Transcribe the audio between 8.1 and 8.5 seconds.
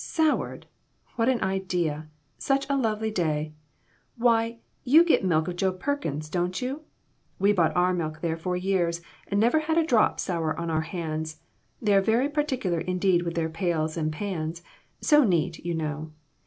there